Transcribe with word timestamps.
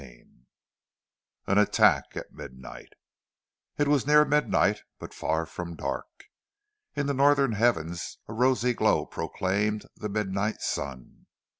CHAPTER 0.01 0.15
II 0.15 0.45
AN 1.53 1.57
ATTACK 1.59 2.17
AT 2.17 2.33
MIDNIGHT 2.33 2.93
It 3.77 3.87
was 3.87 4.07
near 4.07 4.25
midnight, 4.25 4.81
but 4.97 5.13
far 5.13 5.45
from 5.45 5.75
dark. 5.75 6.23
In 6.95 7.05
the 7.05 7.13
northern 7.13 7.51
heavens 7.51 8.17
a 8.27 8.33
rosy 8.33 8.73
glow 8.73 9.05
proclaimed 9.05 9.85
the 9.95 10.09
midnight 10.09 10.59
sun. 10.61 11.27